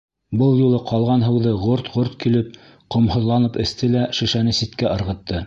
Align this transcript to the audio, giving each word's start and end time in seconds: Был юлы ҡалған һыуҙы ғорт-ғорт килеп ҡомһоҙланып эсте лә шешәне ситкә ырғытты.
Был 0.41 0.53
юлы 0.59 0.77
ҡалған 0.91 1.25
һыуҙы 1.25 1.53
ғорт-ғорт 1.65 2.15
килеп 2.25 2.57
ҡомһоҙланып 2.97 3.61
эсте 3.67 3.93
лә 3.99 4.09
шешәне 4.23 4.59
ситкә 4.63 4.93
ырғытты. 4.99 5.39